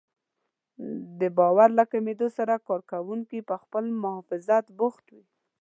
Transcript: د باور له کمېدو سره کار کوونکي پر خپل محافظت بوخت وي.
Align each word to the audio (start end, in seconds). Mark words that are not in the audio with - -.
د 1.19 1.21
باور 1.37 1.69
له 1.79 1.83
کمېدو 1.91 2.27
سره 2.37 2.53
کار 2.67 2.81
کوونکي 2.91 3.39
پر 3.47 3.57
خپل 3.63 3.83
محافظت 4.01 4.65
بوخت 4.79 5.05
وي. 5.13 5.23